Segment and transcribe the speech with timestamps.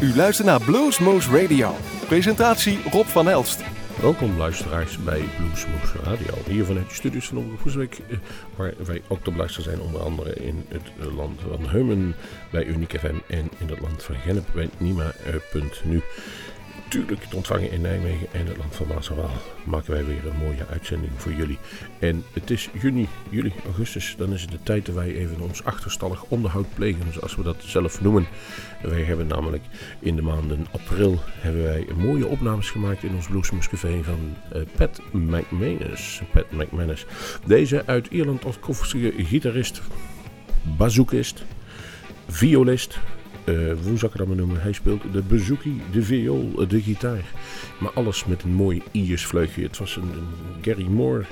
[0.00, 1.74] U luistert naar Bluesmoose Radio.
[2.06, 3.60] Presentatie Rob van Elst.
[4.00, 6.34] Welkom luisteraars bij Bluesmoose Radio.
[6.46, 8.18] Hier vanuit de studios van Omroep eh,
[8.56, 12.14] waar wij ook te beluisteren zijn onder andere in het land van Heumen
[12.50, 16.02] bij Unique FM en in het land van Gennep bij Nima.nu
[16.86, 19.10] natuurlijk te ontvangen in Nijmegen en het land van Maas
[19.64, 21.58] maken wij weer een mooie uitzending voor jullie.
[21.98, 25.64] En het is juni, juli, augustus, dan is het de tijd dat wij even ons
[25.64, 28.26] achterstallig onderhoud plegen, zoals we dat zelf noemen.
[28.82, 29.62] Wij hebben namelijk
[29.98, 34.62] in de maanden april hebben wij mooie opnames gemaakt in ons Bluesmoes Café van uh,
[34.76, 36.20] Pat McManus.
[36.32, 37.06] Pat McManus.
[37.44, 39.82] Deze uit Ierland afkomstige gitarist,
[40.76, 41.44] bazoekist,
[42.28, 42.98] violist,
[43.48, 44.60] uh, hoe zou ik het maar noemen?
[44.60, 47.24] Hij speelt de bouzouki, de viool, de gitaar.
[47.80, 49.62] Maar alles met een mooi Iers vleugje.
[49.62, 51.24] Het was een, een Gary Moore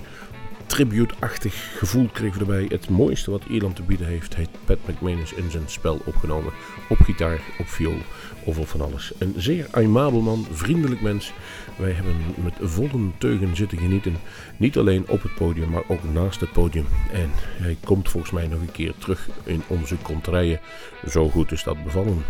[0.66, 2.66] tribute-achtig gevoel kregen we erbij.
[2.69, 6.52] Het mooiste wat Ierland te bieden heeft, heeft Pat McManus in zijn spel opgenomen.
[6.88, 7.98] Op gitaar, op viool
[8.45, 9.12] of van alles.
[9.19, 11.33] Een zeer aimabel man, vriendelijk mens.
[11.77, 12.14] Wij hebben
[12.45, 14.17] met volle teugen zitten genieten.
[14.56, 16.86] Niet alleen op het podium, maar ook naast het podium.
[17.12, 20.61] En hij komt volgens mij nog een keer terug in onze konterijen.
[21.09, 22.25] Zo goed is dat bevallen.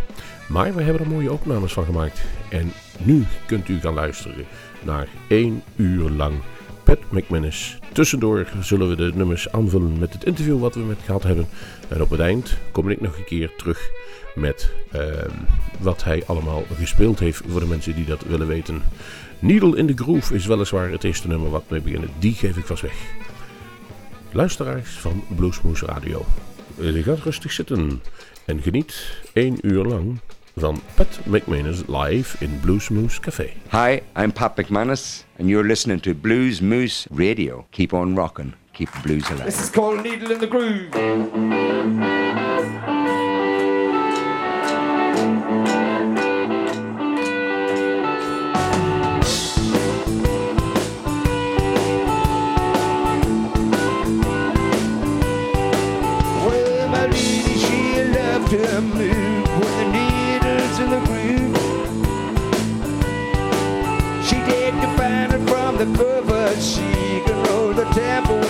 [0.47, 2.21] Maar we hebben er mooie opnames van gemaakt.
[2.49, 2.71] En
[3.03, 4.45] nu kunt u gaan luisteren
[4.83, 6.33] naar één uur lang
[6.83, 7.79] Pat McManus.
[7.95, 11.47] Tussendoor zullen we de nummers aanvullen met het interview wat we met gehad hebben.
[11.87, 13.89] En op het eind kom ik nog een keer terug
[14.33, 15.01] met uh,
[15.79, 18.81] wat hij allemaal gespeeld heeft voor de mensen die dat willen weten.
[19.39, 22.09] Needle in the Groove is weliswaar het eerste nummer wat mee beginnen.
[22.19, 22.95] Die geef ik vast weg.
[24.31, 26.25] Luisteraars van Bluesmoose Radio.
[26.79, 28.01] Je rustig zitten
[28.45, 30.19] en geniet één uur lang
[30.55, 33.53] van Pat McManus live in Blues Moose Cafe.
[33.71, 37.65] Hi, I'm Pat McManus, and you're listening to Blues Moose Radio.
[37.71, 39.45] Keep on rocking, keep the blues alive.
[39.45, 42.24] This is called Needle in the Groove.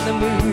[0.05, 0.44] The mood.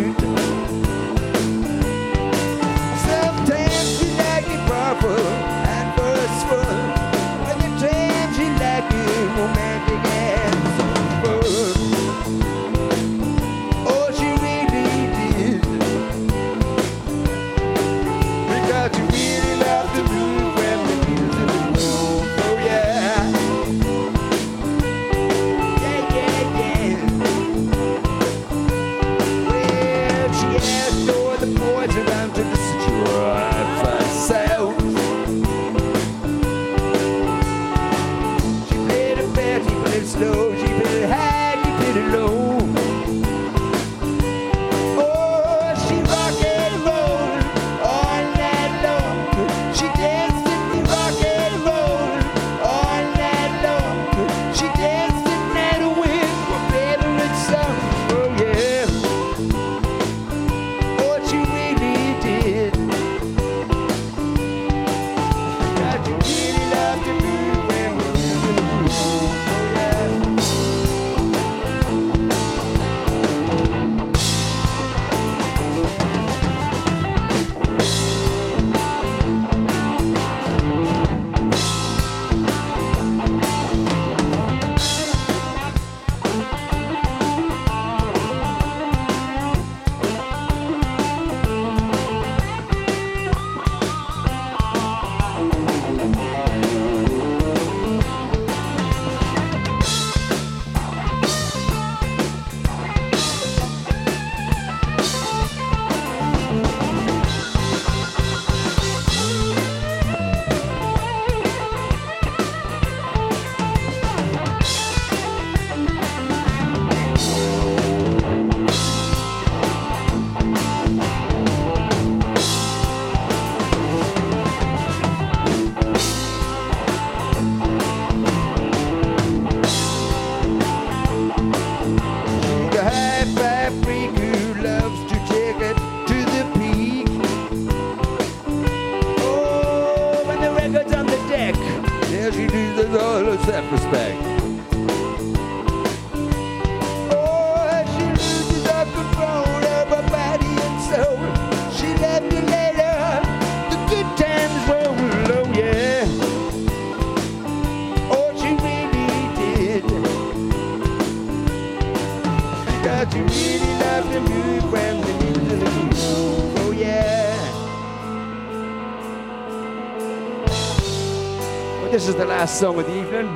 [172.03, 173.29] This is the last song of the evening.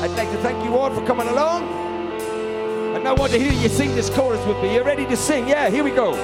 [0.00, 1.64] I'd like to thank you all for coming along.
[2.94, 4.72] And I want to hear you sing this chorus with me.
[4.72, 5.48] You ready to sing?
[5.48, 6.14] Yeah, here we go.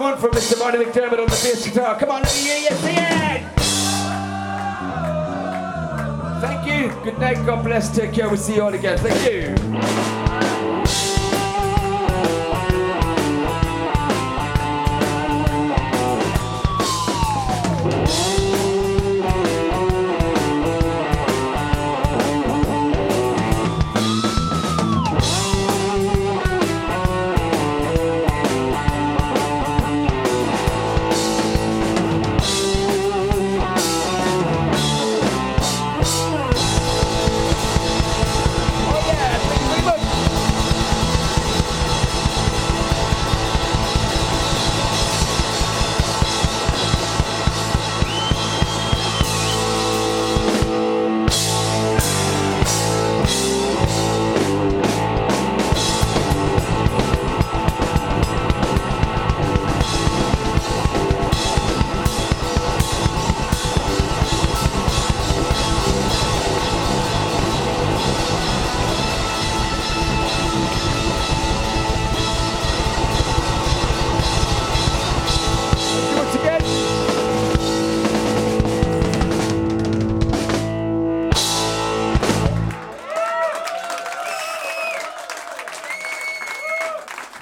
[0.00, 0.58] And one for Mr.
[0.58, 1.98] Marty McDermott on the bass guitar.
[1.98, 3.42] Come on, let me hear you sing it.
[6.40, 7.02] Thank you.
[7.04, 7.44] Good night.
[7.44, 7.94] God bless.
[7.94, 8.28] Take care.
[8.28, 8.96] We'll see you all again.
[8.96, 10.19] Thank you.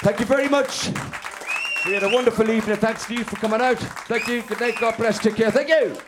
[0.09, 0.87] Thank you very much.
[1.85, 2.77] We had a wonderful evening.
[2.77, 3.77] Thanks to you for coming out.
[4.09, 4.41] Thank you.
[4.41, 4.77] Good night.
[4.81, 5.19] God bless.
[5.19, 5.51] Take care.
[5.51, 5.99] Thank you.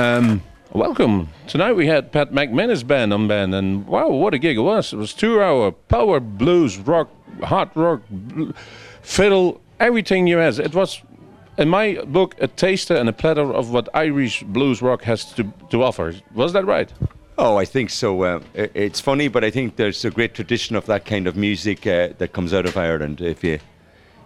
[0.00, 0.40] Um,
[0.72, 1.28] welcome.
[1.48, 4.92] Tonight we had Pat McManus band on band, and wow, what a gig it was!
[4.92, 7.08] It was two-hour power blues, rock,
[7.42, 8.52] hard rock, bl-
[9.02, 10.60] fiddle, everything you has.
[10.60, 11.02] It was,
[11.58, 15.52] in my book, a taster and a platter of what Irish blues rock has to
[15.70, 16.14] to offer.
[16.32, 16.92] Was that right?
[17.38, 18.22] Oh, I think so.
[18.22, 21.86] Uh, it's funny, but I think there's a great tradition of that kind of music
[21.86, 23.20] uh, that comes out of Ireland.
[23.20, 23.58] If you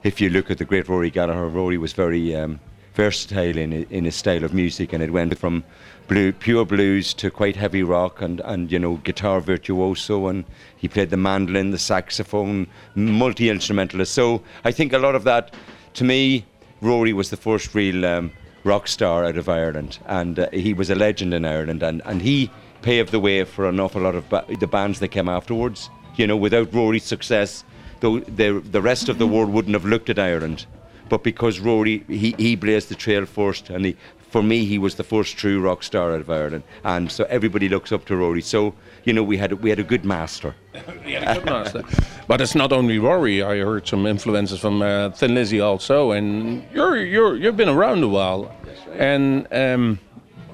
[0.05, 2.61] if you look at the great Rory Gallagher, Rory was very um,
[2.95, 5.65] versatile in in his style of music, and it went from
[6.07, 10.45] blue, pure blues to quite heavy rock, and and you know guitar virtuoso, and
[10.77, 14.15] he played the mandolin, the saxophone, multi instrumentalist.
[14.15, 15.53] So I think a lot of that,
[15.95, 16.45] to me,
[16.81, 18.31] Rory was the first real um,
[18.63, 22.23] rock star out of Ireland, and uh, he was a legend in Ireland, and, and
[22.23, 25.91] he paved the way for an awful lot of ba- the bands that came afterwards.
[26.17, 27.65] You know, without Rory's success,
[28.01, 30.67] the, the the rest of the world wouldn't have looked at Ireland,
[31.09, 33.97] but because Rory he, he blazed the trail first, and he,
[34.31, 37.69] for me he was the first true rock star out of Ireland, and so everybody
[37.69, 38.43] looks up to Rory.
[38.43, 38.75] So
[39.05, 40.55] you know we had a, we had a good master.
[41.05, 41.83] Good master.
[42.29, 43.43] But it's not only Rory.
[43.43, 48.03] I heard some influences from uh, Thin Lizzy also, and you're you're you've been around
[48.03, 48.55] a while,
[48.93, 49.99] and um,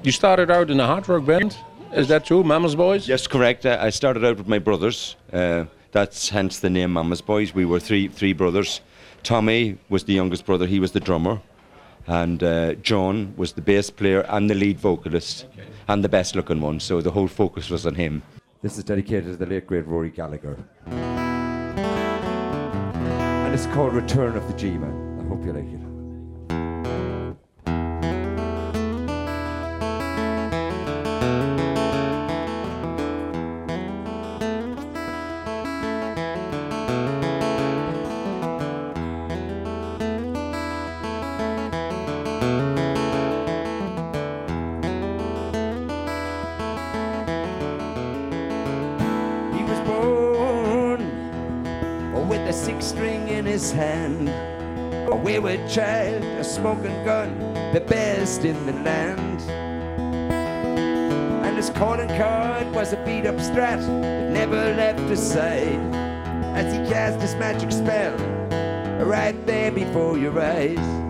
[0.03, 1.55] you started out in a hard rock band.
[1.93, 3.07] Is that true, Mama's Boys?
[3.07, 3.65] Yes, correct.
[3.65, 5.15] Uh, I started out with my brothers.
[5.31, 7.55] Uh, that's hence the name Mama's Boys.
[7.55, 8.81] We were three three brothers.
[9.23, 10.67] Tommy was the youngest brother.
[10.67, 11.41] He was the drummer,
[12.05, 15.47] and uh, John was the bass player and the lead vocalist,
[15.87, 16.79] and the best looking one.
[16.79, 18.21] So the whole focus was on him.
[18.61, 21.87] This is dedicated to the late great Rory Gallagher, and
[23.53, 25.21] it's called Return of the G-Man.
[25.21, 25.96] I hope you like it.
[56.57, 57.37] Smoking gun,
[57.71, 59.41] the best in the land.
[61.45, 65.95] And his calling card was a beat up strat that never left his side.
[66.55, 68.17] As he cast his magic spell
[69.05, 71.06] right there before your eyes.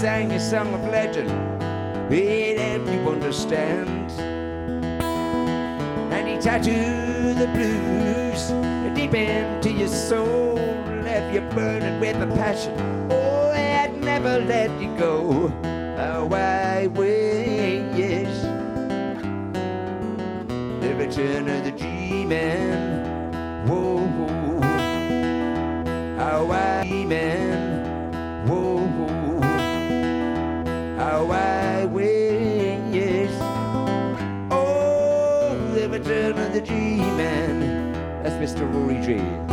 [0.00, 1.28] Sang a song of legend
[2.10, 4.10] it help you understand.
[6.10, 8.48] And he tattooed the blues
[8.94, 10.54] deep into your soul,
[11.04, 12.74] left you burning with a passion.
[13.10, 15.52] Oh, I'd never let you go.
[15.98, 18.40] Oh, I wish
[20.80, 21.69] the return of the
[38.88, 39.49] J.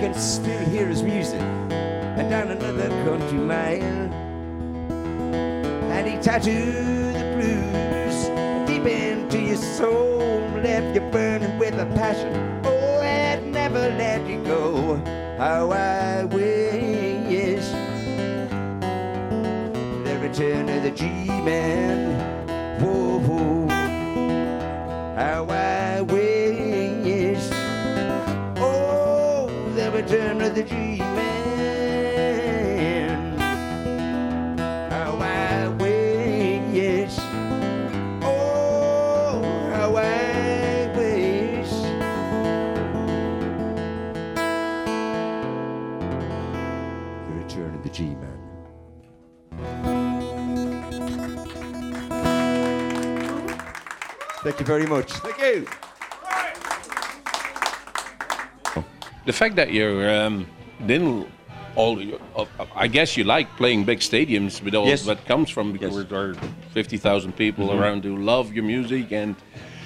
[0.00, 4.08] can still hear his music and down another country mile.
[5.92, 8.30] And he tattooed the blues
[8.66, 12.32] deep into your soul, left you burning with a passion.
[12.64, 14.96] Oh, I'd never let you go.
[15.36, 17.66] How I wish
[20.04, 21.89] the return of the G-Man.
[30.62, 31.38] The G-Man.
[34.90, 37.16] How I wish.
[38.22, 39.40] Oh,
[39.72, 41.70] how I wish.
[47.26, 48.38] The return of the G-Man.
[54.42, 55.12] Thank you very much.
[55.12, 55.66] Thank you.
[59.26, 60.46] The fact that you're um,
[60.86, 61.26] didn't
[61.76, 61.98] all,
[62.36, 65.04] uh, I guess you like playing big stadiums with all Yes.
[65.04, 66.06] that comes from because Yes.
[66.08, 66.34] there are
[66.74, 69.34] 50,000 people around who love your music and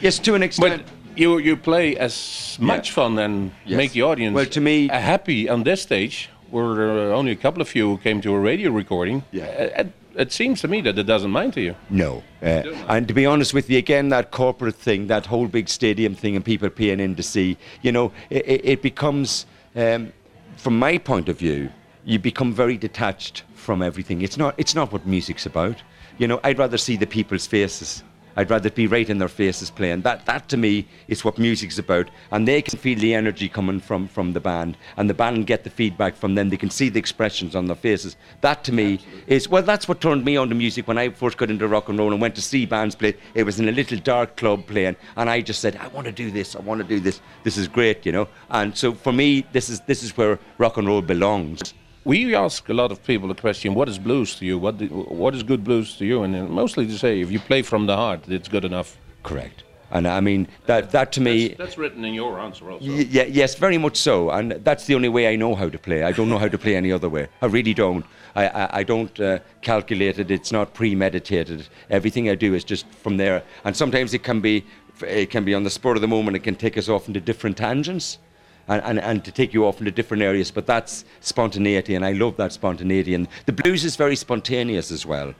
[0.01, 3.77] Yes, to an extent but you you play as much fun and Yes.
[3.77, 7.37] make the audience Well, to me- uh, happy on this stage where are only a
[7.37, 9.23] couple of you who came to a radio recording.
[9.33, 9.45] Yeah.
[9.79, 9.85] Uh,
[10.17, 11.75] It, seems to me that it doesn't mind to you.
[11.91, 12.23] No.
[12.43, 16.15] Uh, and to be honest with you, again, that corporate thing, that whole big stadium
[16.15, 20.13] thing, and people paying in to see, you know, it, it, it becomes, um,
[20.57, 21.71] from my point of view,
[22.05, 24.23] you become very detached from everything.
[24.23, 25.83] It's not, it's not what music's about.
[26.19, 28.03] You know, I'd rather see the people's faces.
[28.37, 30.03] I'd rather be right in their faces playing.
[30.03, 32.11] That, that to me is what music's about.
[32.31, 34.77] And they can feel the energy coming from, from the band.
[34.97, 36.51] And the band get the feedback from them.
[36.51, 38.17] They can see the expressions on their faces.
[38.41, 41.37] That to me is, well, that's what turned me on to music when I first
[41.37, 43.15] got into rock and roll and went to see bands play.
[43.35, 44.97] It was in a little dark club playing.
[45.17, 46.57] And I just said, I want to do this.
[46.57, 47.21] I want to do this.
[47.45, 48.29] This is great, you know.
[48.51, 51.75] And so for me, this is, this is where rock and roll belongs.
[52.05, 54.59] We ask a lot of people the question, "What is blues to you?
[54.59, 57.63] What do, what is good blues to you?" And mostly they say, "If you play
[57.63, 59.65] from the heart, it's good enough." Correct.
[59.91, 61.49] And I mean, that, that to me.
[61.49, 62.85] That's, that's written in your answer also.
[62.85, 65.79] Y- yeah, yes, very much so, and that's the only way I know how to
[65.79, 66.03] play.
[66.03, 67.29] I don't know how to play any other way.
[67.41, 68.05] I really don't.
[68.35, 70.31] I, I, I don't uh, calculate it.
[70.31, 71.69] It's not premeditated.
[71.91, 73.45] Everything I do is just from there.
[73.65, 74.65] And sometimes it can be,
[75.01, 76.37] it can be on the spur of the moment.
[76.37, 78.19] It can take us off into different tangents,
[78.69, 80.51] and, and, and to take you off into different areas.
[80.51, 83.15] But that's spontaneity, and I love that spontaneity.
[83.15, 85.35] And the blues is very spontaneous as well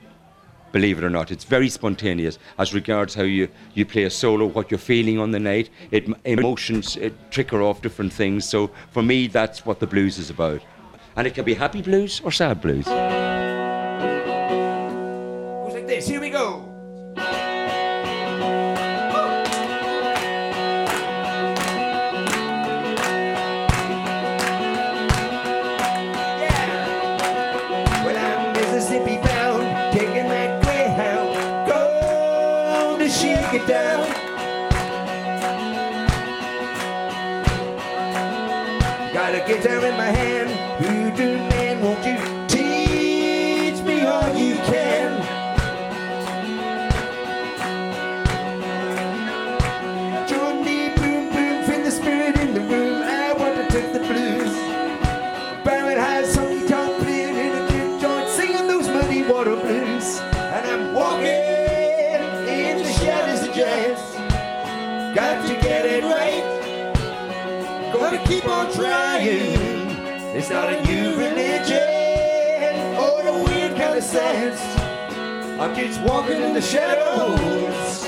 [0.75, 1.31] believe it or not.
[1.31, 5.31] It's very spontaneous as regards how you, you play a solo, what you're feeling on
[5.31, 5.69] the night.
[5.89, 8.43] It, emotions it trigger off different things.
[8.43, 10.61] So for me, that's what the blues is about.
[11.15, 12.83] And it can be happy blues or sad blues.
[12.83, 12.93] Goes
[15.73, 16.09] like this.
[16.09, 16.64] Here we go.
[68.25, 69.55] Keep on trying.
[70.35, 71.77] It's not a new religion
[72.97, 74.59] or a weird kind of sense.
[75.59, 78.01] I'm just walking in the shadows,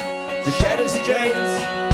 [0.46, 1.87] the shadows of jazz.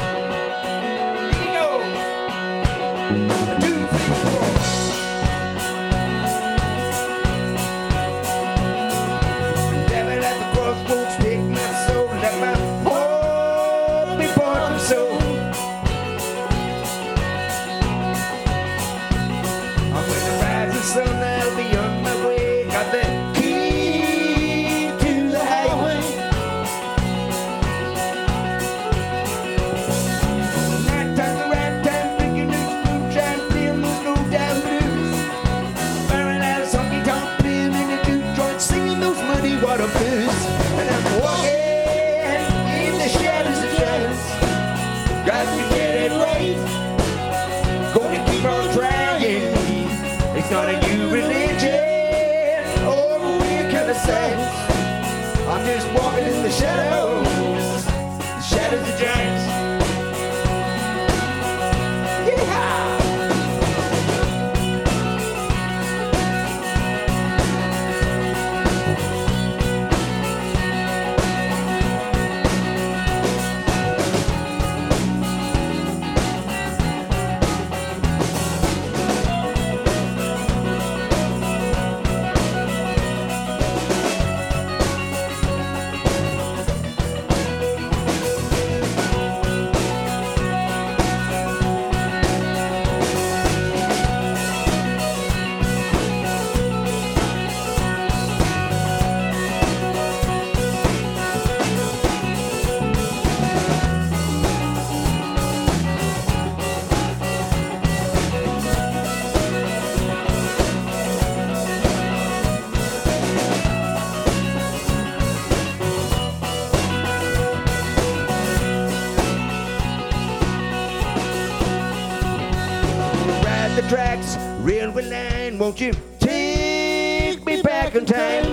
[123.89, 125.57] Tracks, railway line.
[125.57, 128.45] Won't you take me back in time?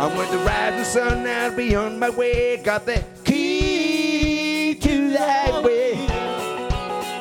[0.00, 2.56] I'm with the rising sun, I'll be on my way.
[2.62, 5.92] Got the key to the highway.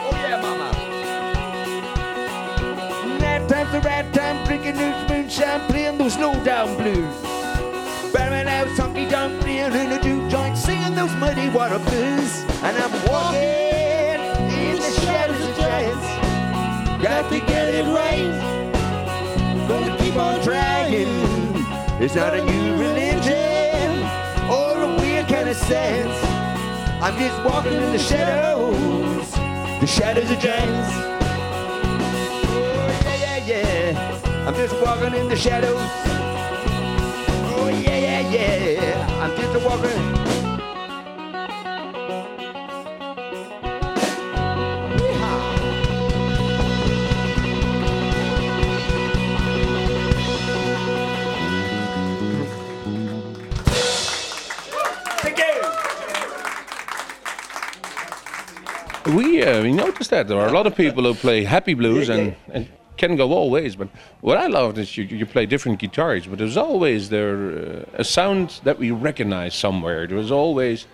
[0.06, 0.72] Oh yeah, mama.
[3.20, 7.16] Night time's the right time, drinking loose moonshine, playing those low down blues.
[8.14, 9.40] Barrel out, honky tonk,
[10.70, 12.32] singing those muddy water blues.
[12.66, 14.20] And I'm walking
[14.66, 16.08] in the shadows of giants.
[17.04, 18.34] Got to get it right.
[19.68, 21.10] Gonna keep on trying.
[22.04, 23.90] It's not a new religion
[24.58, 26.16] or a weird kind of sense.
[27.06, 29.28] I'm just walking in the shadows,
[29.82, 30.92] the shadows of giants.
[32.54, 34.48] Oh yeah, yeah, yeah.
[34.48, 35.82] I'm just walking in the shadows.
[37.58, 39.24] Oh yeah, yeah, yeah.
[39.24, 40.19] I'm just walking.
[59.40, 62.10] We uh, we noticed that there are a lot of people who play happy blues
[62.10, 63.74] and, and can go all ways.
[63.78, 63.88] But
[64.20, 68.04] what I loved is you, you play different guitars, but there's always there uh, a
[68.04, 70.08] sound that we recognize somewhere.
[70.08, 70.88] There was always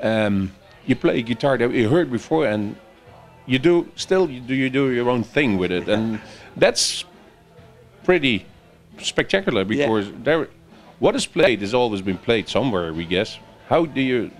[0.00, 0.52] um,
[0.86, 2.74] you play a guitar that we heard before, and
[3.44, 6.20] you do still you do you do your own thing with it, and
[6.56, 7.04] that's
[8.02, 8.46] pretty
[8.98, 10.48] spectacular because there
[11.00, 12.94] what is played has always been played somewhere.
[12.94, 13.38] We guess.
[13.68, 14.30] How do you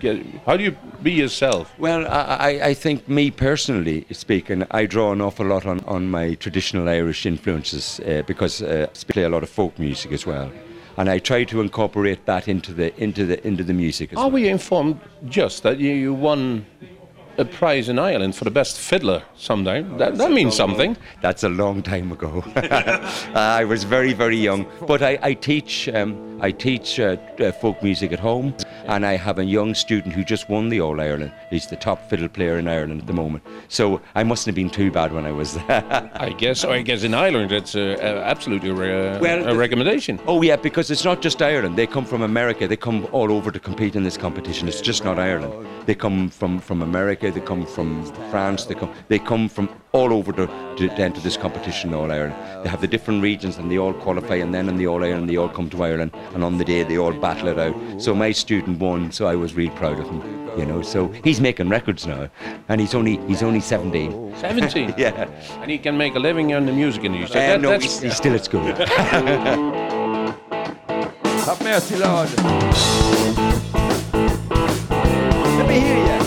[0.00, 0.24] get?
[0.46, 1.72] How do you be yourself?
[1.78, 6.10] Well, I, I- I think me personally speaking, I draw an awful lot on, on
[6.10, 10.26] my traditional Irish influences uh, because uh, I play a lot of folk music as
[10.26, 10.50] well,
[10.96, 14.12] and I try to incorporate that into the into the into the music.
[14.12, 14.30] As Are well.
[14.32, 16.64] we informed just that you, you won
[17.38, 19.82] a prize in Ireland for the best fiddler someday.
[19.96, 20.96] that that means something.
[21.22, 22.44] That's a long time ago.
[23.34, 25.88] I was very, very young, but I, I teach.
[25.88, 28.54] Um, I teach uh, uh, folk music at home,
[28.86, 31.32] and I have a young student who just won the All Ireland.
[31.50, 33.44] He's the top fiddle player in Ireland at the moment.
[33.68, 36.10] So I mustn't have been too bad when I was there.
[36.14, 36.64] I guess.
[36.64, 40.20] I guess in Ireland, it's uh, absolutely a, Well, a recommendation.
[40.26, 41.76] Oh yeah, because it's not just Ireland.
[41.76, 42.68] They come from America.
[42.68, 44.68] They come all over to compete in this competition.
[44.68, 45.66] It's just not Ireland.
[45.86, 47.27] They come from, from America.
[47.30, 48.64] They come from France.
[48.64, 51.90] They come they come from all over to, to, to enter this competition.
[51.90, 52.34] in All Ireland.
[52.64, 54.36] They have the different regions, and they all qualify.
[54.36, 56.12] And then in the All Ireland, they all come to Ireland.
[56.34, 57.74] And on the day, they all battle it out.
[58.02, 59.10] So my student won.
[59.12, 60.22] So I was really proud of him.
[60.58, 60.82] You know.
[60.82, 62.28] So he's making records now,
[62.68, 64.34] and he's only he's only 17.
[64.36, 64.94] 17.
[64.98, 65.28] Yeah.
[65.62, 67.40] And he can make a living on the music industry.
[67.40, 68.64] Uh, That- no, he's, he's still at school.
[71.48, 72.28] Have mercy, Lord.
[75.58, 76.17] Let me hear you.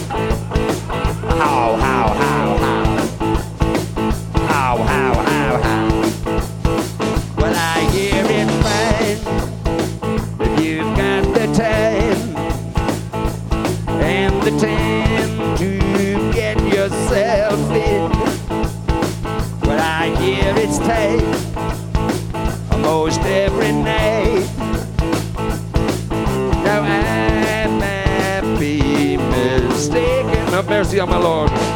[31.02, 31.71] Have mercy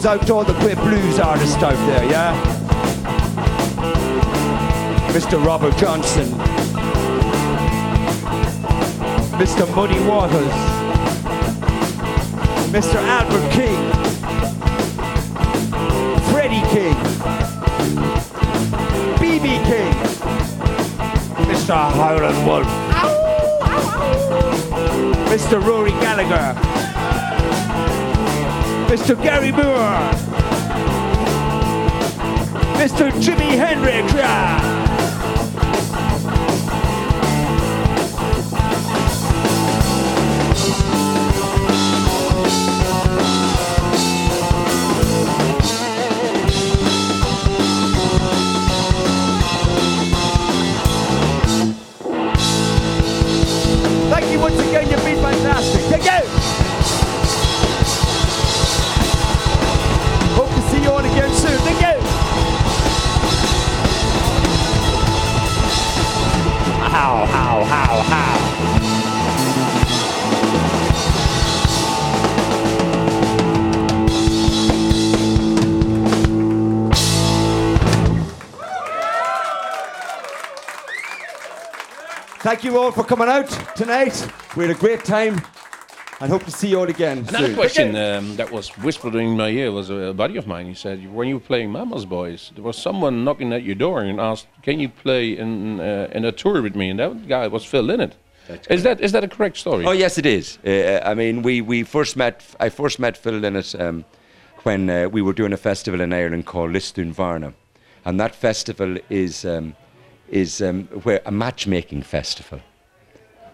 [0.00, 2.32] goes out to all the great blues artists out there, yeah?
[5.12, 5.44] Mr.
[5.44, 6.26] Robert Johnson.
[9.36, 9.74] Mr.
[9.74, 10.89] Muddy Waters.
[12.70, 12.94] Mr.
[12.94, 13.90] Albert King.
[16.30, 16.94] Freddie King.
[19.18, 19.92] BB King.
[21.48, 21.74] Mr.
[21.92, 22.66] Howlin' Wolf.
[25.28, 25.64] Mr.
[25.64, 26.54] Rory Gallagher.
[28.88, 29.20] Mr.
[29.20, 30.10] Gary Moore.
[32.78, 33.10] Mr.
[33.20, 34.12] Jimi Hendrix.
[34.14, 34.89] yeah.
[82.50, 84.28] Thank you all for coming out tonight.
[84.56, 85.40] We had a great time
[86.20, 87.54] and hope to see you all again Another soon.
[87.54, 90.66] question um, that was whispered in my ear was a buddy of mine.
[90.66, 94.00] He said, when you were playing Mama's Boys, there was someone knocking at your door
[94.00, 97.46] and asked, "Can you play in uh, in a tour with me?" And that guy
[97.46, 98.14] was Phil Lynott.
[98.68, 99.86] Is that is that a correct story?
[99.86, 100.58] Oh yes, it is.
[100.66, 102.42] Uh, I mean, we, we first met.
[102.58, 104.04] I first met Phil Lynott um,
[104.64, 107.54] when uh, we were doing a festival in Ireland called Lisdoonvarna,
[108.04, 109.76] and that festival is um,
[110.30, 112.60] is um, where a matchmaking festival,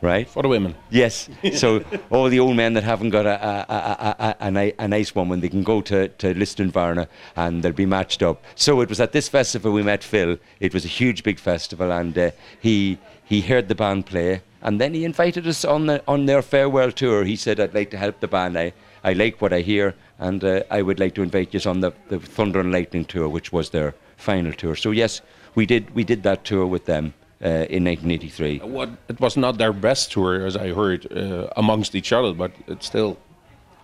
[0.02, 0.28] right?
[0.28, 0.74] For the women.
[0.90, 1.28] Yes.
[1.54, 5.14] So all the old men that haven't got a, a, a, a, a, a nice
[5.14, 8.42] woman, they can go to, to Lisdoonvarna and they'll be matched up.
[8.54, 10.38] So it was at this festival we met Phil.
[10.60, 14.80] It was a huge, big festival, and uh, he he heard the band play, and
[14.80, 17.24] then he invited us on the on their farewell tour.
[17.24, 18.56] He said, "I'd like to help the band.
[18.56, 21.80] I, I like what I hear, and uh, I would like to invite you on
[21.80, 25.20] the, the Thunder and Lightning tour, which was their final tour." So yes,
[25.56, 28.58] we did we did that tour with them uh, in 1983.
[28.60, 32.52] What it was not their best tour, as I heard, uh, amongst each other, but
[32.68, 33.16] it's still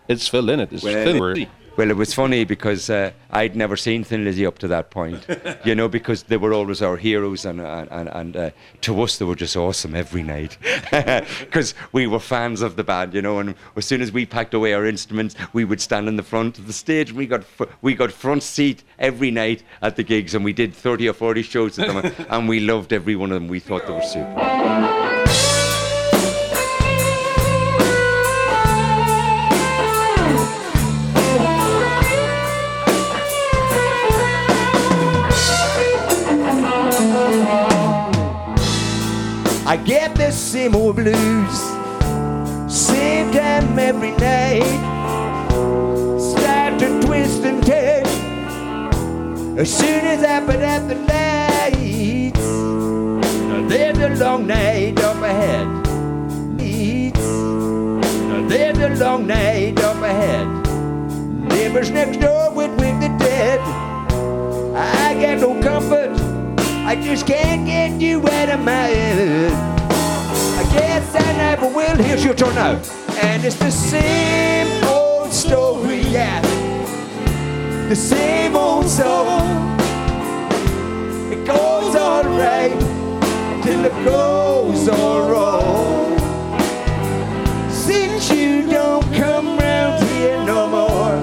[0.09, 0.73] it's Phil Lynott.
[0.73, 1.49] It's Well, Phil it- Lynott.
[1.75, 5.27] Well, it was funny because uh, I'd never seen Thin Lizzy up to that point,
[5.65, 8.51] you know, because they were always our heroes, and and and, uh,
[8.83, 10.59] to us they were just awesome every night,
[11.41, 13.39] because we were fans of the band, you know.
[13.39, 16.59] And as soon as we packed away our instruments, we would stand in the front
[16.59, 17.11] of the stage.
[17.11, 17.45] We got
[17.81, 21.43] we got front seat every night at the gigs, and we did thirty or forty
[21.43, 23.49] shows with them, and we loved every one of them.
[23.49, 25.12] We thought they were super.
[40.53, 41.61] Same old blues,
[42.69, 44.61] same time every night.
[46.21, 48.05] Start to twist and turn
[49.59, 52.39] as soon as I put out the lights.
[53.73, 55.67] There's a long night up ahead.
[58.51, 60.47] There's a long night up ahead.
[61.49, 63.59] Neighbors next door would wake the dead.
[64.77, 66.11] I got no comfort.
[66.85, 69.72] I just can't get you out of my head.
[70.73, 71.97] Guess I never will.
[71.97, 72.81] Here's your turn now.
[73.23, 76.41] And it's the same old story, yeah.
[77.89, 79.79] The same old song.
[81.31, 82.73] It goes alright
[83.63, 86.19] till it goes all wrong.
[87.71, 91.17] Since you don't come round here no more,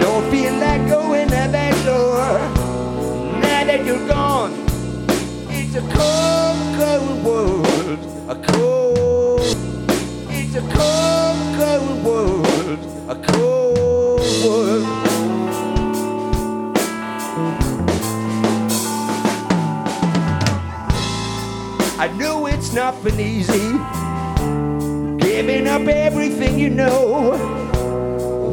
[0.00, 2.38] don't feel like going out that door.
[3.40, 4.52] Now that you're gone,
[5.50, 7.67] it's a cold, cold world.
[10.58, 11.38] A cold.
[11.56, 12.80] Cold, world.
[13.08, 14.84] A cold world.
[22.00, 23.78] I know it's not been easy
[25.18, 27.36] giving up everything you know.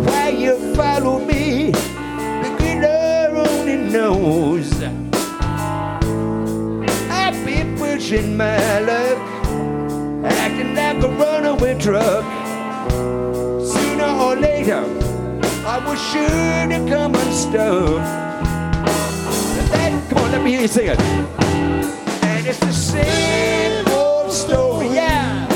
[0.06, 4.72] Why you follow me, the Lord only knows.
[7.10, 9.18] I've been pushing my luck,
[10.96, 12.24] like a runaway truck.
[13.66, 14.84] Sooner or later,
[15.66, 18.04] I was sure to come unstuck.
[19.72, 21.00] Then, come on, let me hear you sing it.
[21.00, 25.48] And it's the same old story, yeah.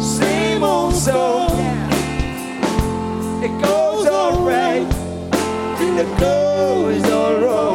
[0.00, 1.50] Same old song.
[3.42, 4.90] It goes alright
[5.78, 7.73] till it goes all wrong.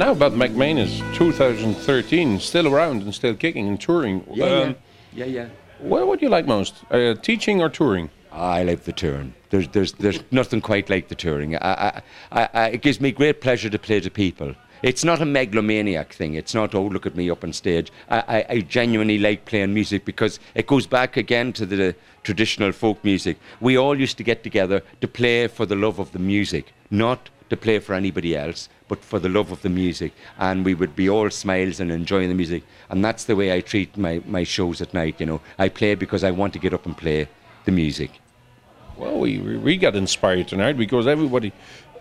[0.00, 4.24] Now about McMahon is 2013, still around and still kicking and touring.
[4.32, 4.76] Yeah, Um,
[5.12, 5.48] yeah, yeah, yeah.
[5.78, 8.08] What would you like most, uh, teaching or touring?
[8.32, 9.34] I like the touring.
[9.50, 11.54] There's, there's, there's nothing quite like the touring.
[11.54, 12.00] I,
[12.32, 14.54] I, I, it gives me great pleasure to play to people.
[14.82, 16.32] It's not a megalomaniac thing.
[16.32, 17.92] It's not, oh, look at me up on stage.
[18.08, 22.72] I, I, I genuinely like playing music because it goes back again to the traditional
[22.72, 23.36] folk music.
[23.60, 27.28] We all used to get together to play for the love of the music, not
[27.50, 30.12] to play for anybody else, but for the love of the music.
[30.38, 32.62] And we would be all smiles and enjoying the music.
[32.88, 35.40] And that's the way I treat my, my shows at night, you know.
[35.58, 37.28] I play because I want to get up and play
[37.64, 38.10] the music.
[38.96, 41.52] Well, we we we got inspired tonight because everybody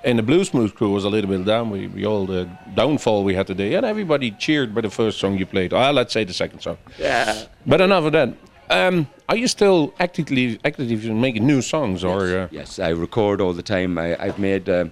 [0.04, 1.70] in the Bluesmoose crew was a little bit down.
[1.70, 5.38] We, we all the downfall we had today, and everybody cheered by the first song
[5.38, 5.72] you played.
[5.72, 6.78] Ah, let's say the second song.
[6.98, 7.46] Yeah.
[7.66, 8.34] But enough of that.
[8.70, 13.54] Um, are you still actively actively making new songs, or uh, Yes, I record all
[13.54, 13.98] the time.
[13.98, 14.92] I, I've made um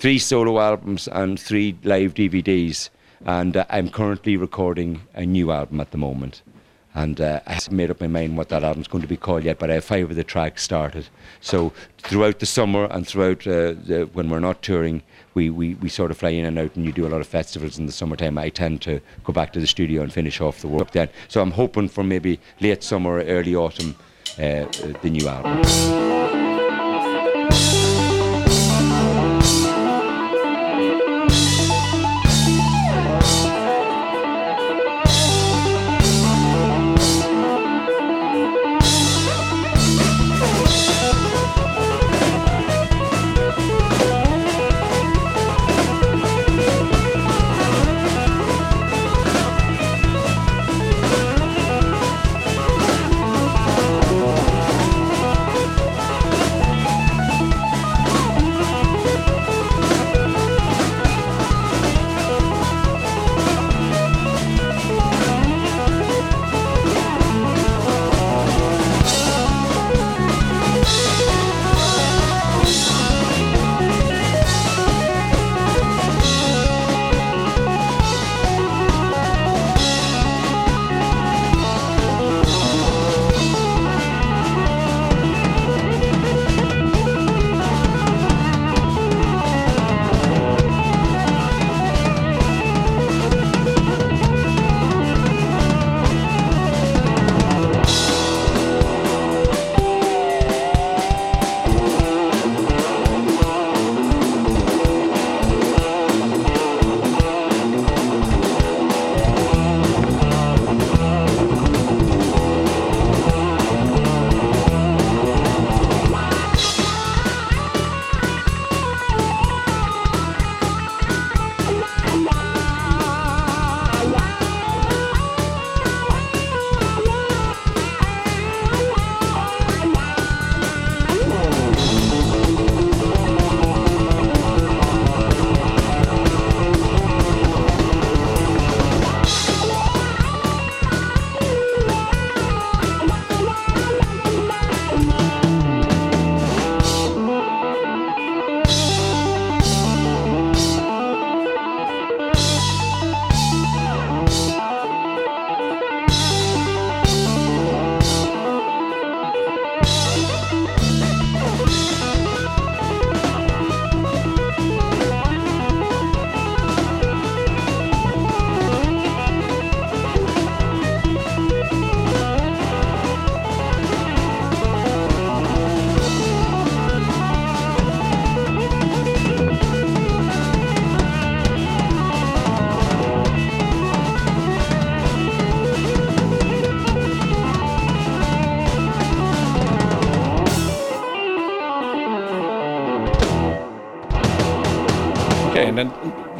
[0.00, 2.88] three solo albums and three live DVDs,
[3.26, 6.40] and uh, I'm currently recording a new album at the moment.
[6.94, 9.44] And uh, I haven't made up my mind what that album's going to be called
[9.44, 11.06] yet, but I have five of the tracks started.
[11.42, 15.02] So throughout the summer and throughout uh, the, when we're not touring,
[15.34, 17.28] we, we, we sort of fly in and out, and you do a lot of
[17.28, 18.38] festivals in the summertime.
[18.38, 21.10] I tend to go back to the studio and finish off the work then.
[21.28, 23.94] So I'm hoping for maybe late summer, early autumn,
[24.38, 24.64] uh,
[25.02, 26.39] the new album.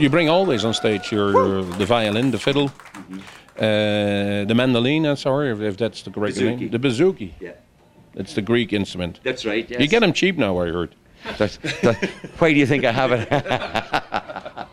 [0.01, 1.13] You bring all these on stage.
[1.13, 3.19] Your the violin, the fiddle, Mm-hmm.
[3.59, 5.07] uh, the mandolin.
[5.07, 6.71] I'm sorry if, if that's the correct name.
[6.71, 7.33] The bouzouki.
[7.41, 7.53] Yeah,
[8.15, 9.21] It's the Greek instrument.
[9.23, 9.69] that's right.
[9.71, 9.81] Yes.
[9.81, 10.95] You get them cheap now, I heard.
[12.39, 13.29] Why do you think I have it?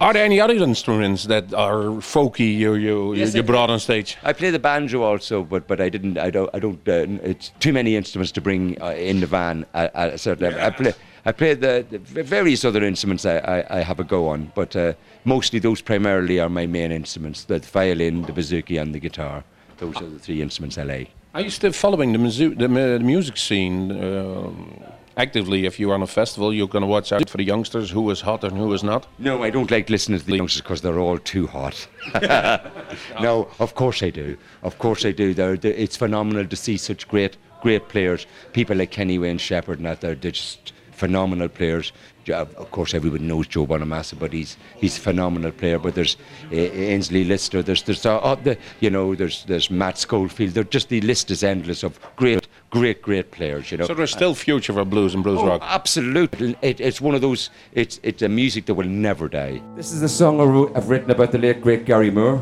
[0.00, 4.16] Are there any other instruments that are folky you you, Yes, you, brought on stage?
[4.24, 6.18] I play the banjo also, but but I didn't.
[6.18, 6.50] I don't.
[6.54, 6.80] I don't.
[6.88, 10.44] Uh, it's too many instruments to bring uh, in the van at, at a certain
[10.50, 10.60] level.
[10.60, 10.94] I play.
[11.24, 14.74] I play the, the various other instruments I, I, I have a go on, but
[14.74, 14.94] uh,
[15.24, 19.44] mostly those primarily are my main instruments: the violin, the bouzouki, and the guitar.
[19.78, 21.10] Those are the three instruments I like.
[21.34, 23.92] Are you still following the, musu- the, the music scene?
[23.92, 24.82] Um
[25.16, 28.10] actively, if you're on a festival, you're going to watch out for the youngsters, who
[28.10, 29.06] is hot and who is not.
[29.18, 31.86] No, I don't like listening to the youngsters because they're all too hot.
[33.20, 34.36] no, of course I do.
[34.62, 35.34] Of course I do.
[35.34, 38.26] They're, they it's phenomenal to see such great, great players.
[38.52, 40.00] People like Kenny Wayne Shepherd and that.
[40.00, 40.72] They're, they're just
[41.06, 41.92] phenomenal players.
[42.28, 45.78] Of course, everybody knows Joe Bonamassa, but he's he's a phenomenal player.
[45.84, 46.16] But there's
[46.52, 46.54] uh,
[46.92, 47.62] Aynsley Lister.
[47.68, 50.54] There's there's uh, uh, the, you know there's there's Matt Schofield.
[50.54, 53.72] They're just the list is endless of great, great, great players.
[53.72, 53.86] You know.
[53.86, 55.62] So there's still future for blues and blues Oh, rock.
[55.64, 56.54] absolutely.
[56.62, 57.50] It, it's one of those.
[57.72, 59.60] It's it's a music that will never die.
[59.74, 62.40] This is a song I wrote, I've written about the late great Gary Moore,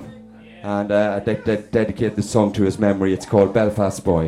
[0.62, 3.14] and uh, I'd like to dedicate the song to his memory.
[3.14, 4.24] It's called Belfast Boy.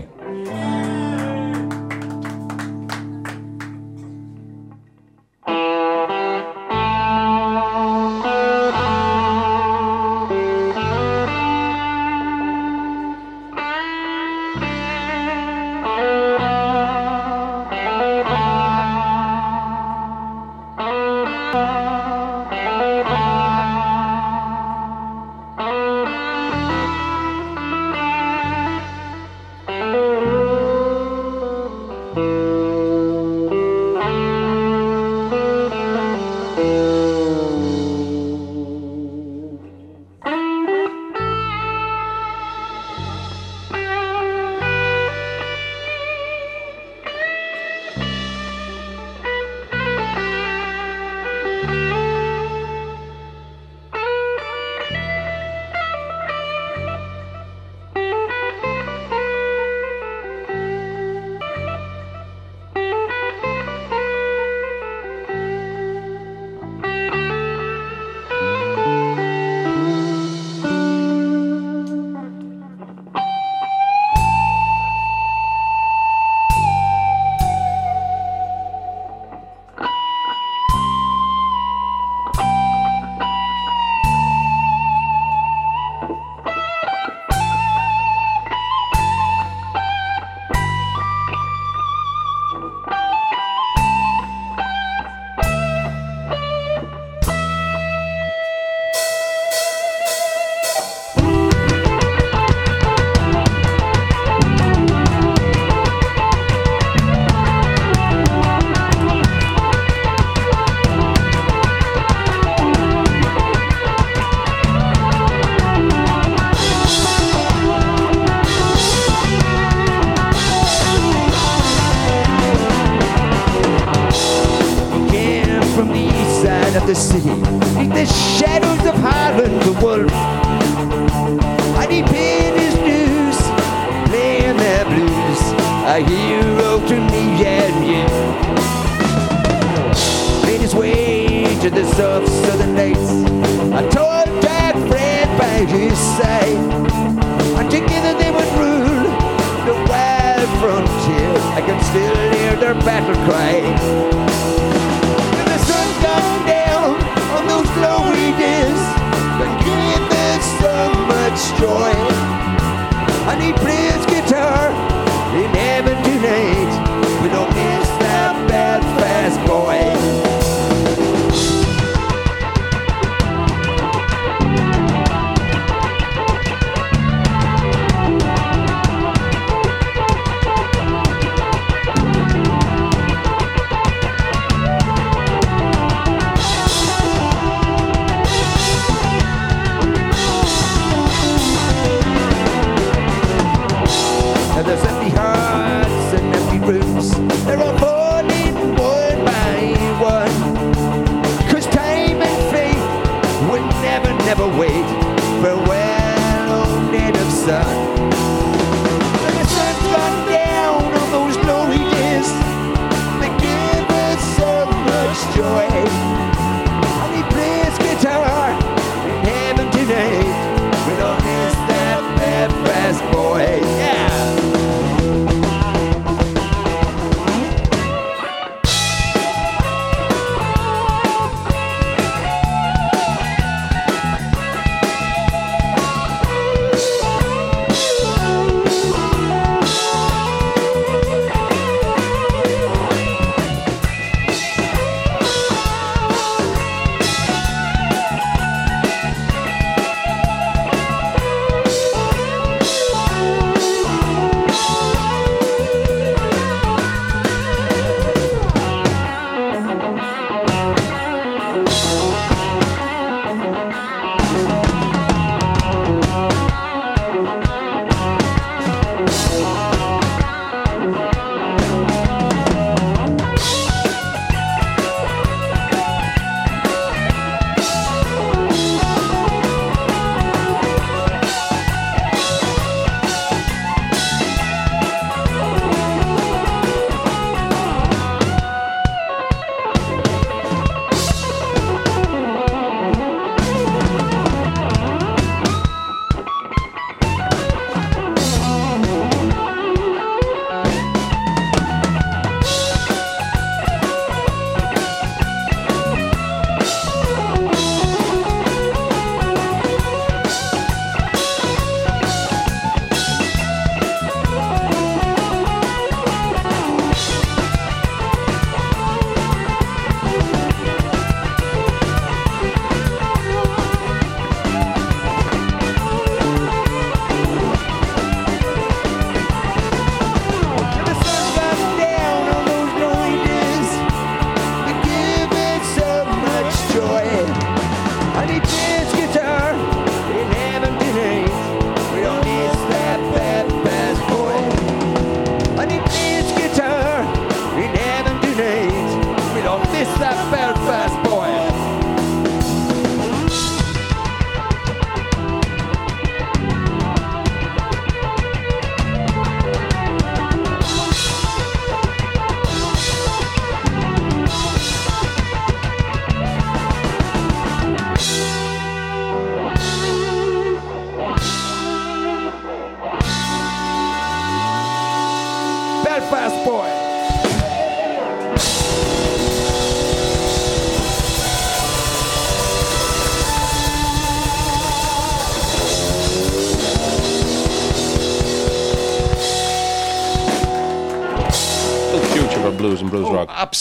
[197.03, 197.82] They're all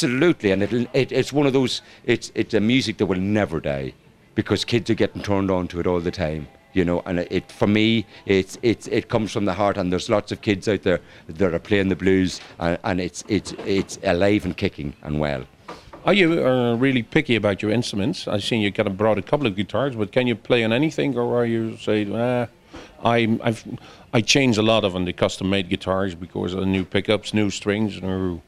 [0.04, 1.84] Absolutely, and it'll, it, it's one of those.
[2.06, 3.94] It's it's a music that will never die,
[4.34, 6.48] because kids are getting turned on to it all the time.
[6.74, 10.10] You know, and it for me, it's it's it comes from the heart, and there's
[10.10, 14.00] lots of kids out there that are playing the blues, and, and it's it's it's
[14.04, 15.46] alive and kicking and well.
[16.04, 18.28] Are you uh, really picky about your instruments?
[18.28, 20.74] I've seen you kind of brought a couple of guitars, but can you play on
[20.74, 22.48] anything, or are you say, ah,
[23.04, 23.64] I I've
[24.14, 28.02] I change a lot of on the custom-made guitars because of new pickups, new strings,
[28.02, 28.42] new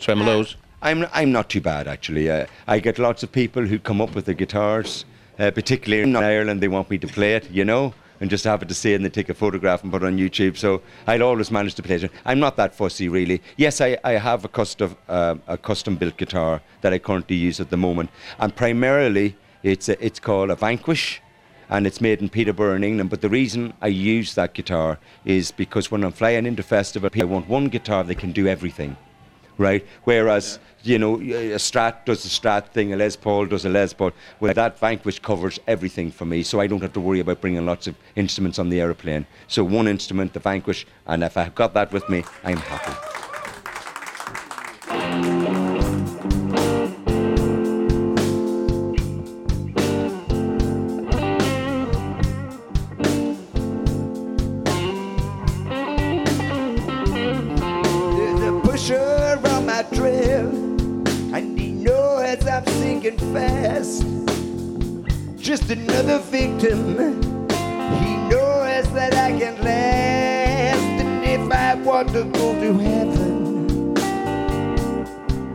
[0.00, 0.56] tremolos.
[0.84, 2.30] I'm I'm not too bad actually.
[2.30, 5.06] Uh, I get lots of people who come up with the guitars,
[5.38, 6.60] uh, particularly in Ireland.
[6.60, 9.02] They want me to play it, you know, and just have it to see, and
[9.02, 10.58] they take a photograph and put it on YouTube.
[10.58, 12.12] So I'll always manage to play it.
[12.26, 13.40] I'm not that fussy really.
[13.56, 17.60] Yes, I, I have a custom uh, a custom built guitar that I currently use
[17.60, 21.22] at the moment, and primarily it's a, it's called a Vanquish.
[21.70, 23.08] And it's made in Peterborough in England.
[23.08, 27.24] But the reason I use that guitar is because when I'm flying into festival, I
[27.24, 28.98] want one guitar that can do everything
[29.58, 29.86] right?
[30.04, 33.92] Whereas, you know, a Strat does a Strat thing, a Les Paul does a Les
[33.92, 34.12] Paul.
[34.40, 37.64] Well, that Vanquish covers everything for me, so I don't have to worry about bringing
[37.64, 39.26] lots of instruments on the aeroplane.
[39.48, 42.92] So one instrument, the Vanquish, and if I've got that with me, I'm happy.
[63.04, 64.02] Sinking fast.
[65.36, 66.96] Just another victim.
[68.00, 73.94] He knows that I can last, and if I want to go to heaven,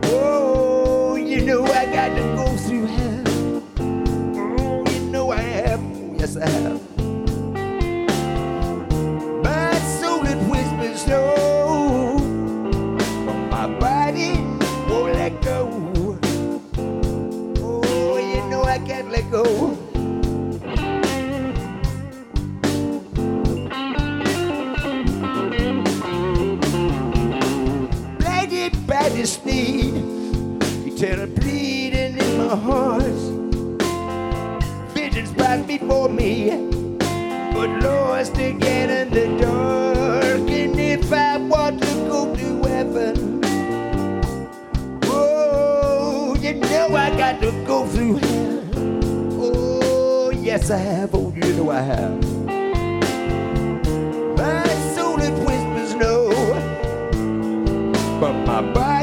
[0.04, 3.62] oh, you know I got to go through hell.
[4.60, 5.80] Oh, you know I have.
[6.18, 6.89] Yes, I have.
[19.30, 19.44] Go.
[28.18, 29.94] Blinded by this need,
[30.84, 33.02] eternal bleeding in my heart.
[34.94, 36.70] Visions pass before me
[37.52, 39.29] but lost again in the
[50.70, 51.10] I have.
[51.14, 52.22] Oh, you know I have.
[54.38, 56.30] My soul it whispers no,
[58.20, 58.99] but my body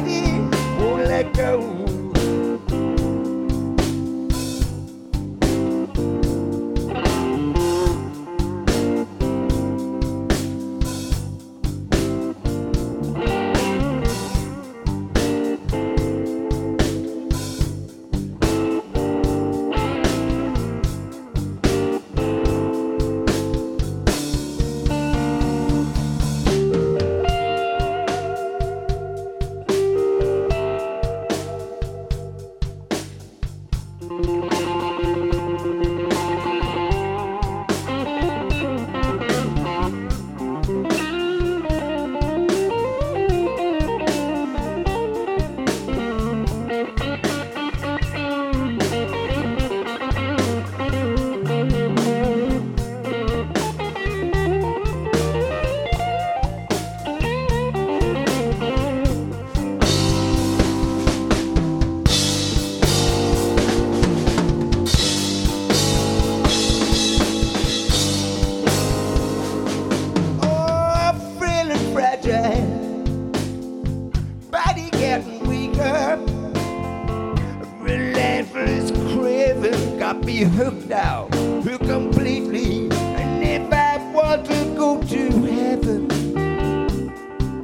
[80.14, 81.28] got me hooked now,
[81.66, 82.90] hooked completely.
[83.20, 86.08] And if I want to go to heaven,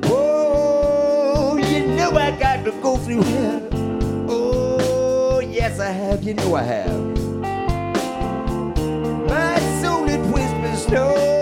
[0.04, 3.70] oh, you know I got to go through hell.
[4.30, 7.02] Oh, yes I have, you know I have.
[9.30, 11.32] My soul it whispers no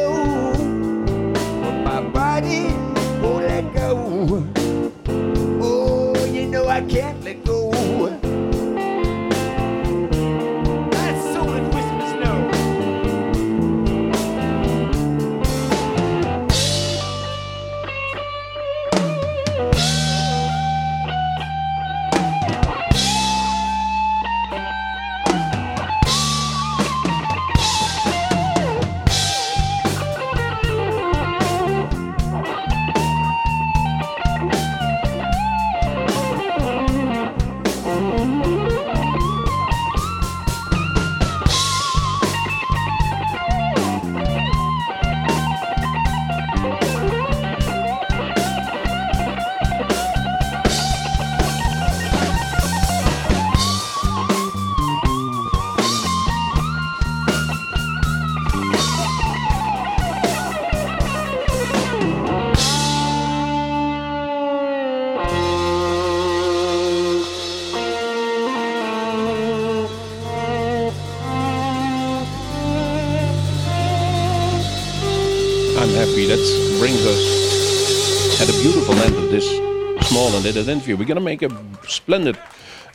[80.45, 80.97] interview.
[80.97, 81.49] We're going to make a
[81.87, 82.37] splendid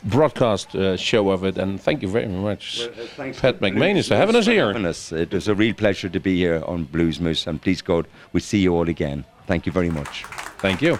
[0.03, 1.57] broadcast uh, show of it.
[1.57, 2.79] And thank you very much,
[3.17, 4.67] well, uh, Pat McManus, for having us here.
[4.67, 5.11] Having us.
[5.11, 7.47] It was a real pleasure to be here on Bluesmoose.
[7.47, 9.25] And please, God, we see you all again.
[9.47, 10.25] Thank you very much.
[10.59, 10.97] Thank you.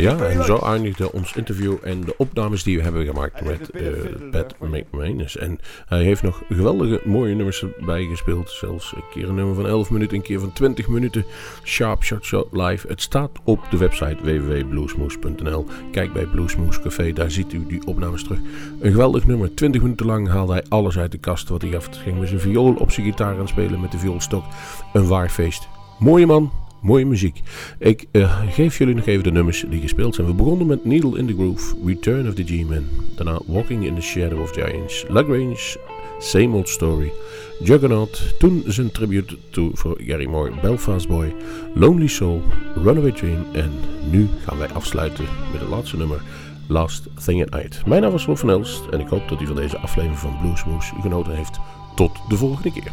[0.00, 3.82] Ja, en zo eindigde ons interview en de opnames die we hebben gemaakt met eh,
[4.30, 5.36] Pat McManus.
[5.36, 8.50] En hij heeft nog geweldige mooie nummers erbij gespeeld.
[8.50, 11.24] Zelfs een keer een nummer van 11 minuten, een keer van 20 minuten.
[11.64, 12.88] Sharp Shot Shot Live.
[12.88, 15.66] Het staat op de website www.bluesmoose.nl.
[15.92, 18.38] Kijk bij Bluesmoose Café, daar ziet u die opnames terug.
[18.80, 19.54] Een geweldig nummer.
[19.54, 21.88] 20 minuten lang haalde hij alles uit de kast wat hij af.
[21.90, 24.44] Ging met zijn viool op zijn gitaar aan spelen met de vioolstok.
[24.92, 25.68] Een waar feest.
[25.98, 27.40] Mooie man, Mooie muziek.
[27.78, 30.26] Ik eh, geef jullie nog even de nummers die gespeeld zijn.
[30.26, 32.84] We begonnen met Needle in the Groove, Return of the G-Man.
[33.16, 35.76] Daarna Walking in the Shadow of Giants, Lagrange,
[36.18, 37.12] Same Old Story,
[37.62, 38.34] Juggernaut.
[38.38, 41.34] Toen zijn tribute to, voor Gary Moore, Belfast Boy,
[41.74, 42.42] Lonely Soul,
[42.74, 43.44] Runaway Train.
[43.52, 43.70] En
[44.10, 46.20] nu gaan wij afsluiten met het laatste nummer,
[46.66, 47.86] Last Thing at Night.
[47.86, 50.38] Mijn naam is Rob van Elst en ik hoop dat u van deze aflevering van
[50.40, 51.58] Bluesmoose genoten heeft.
[51.94, 52.92] Tot de volgende keer.